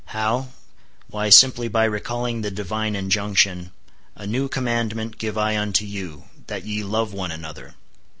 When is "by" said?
1.67-1.83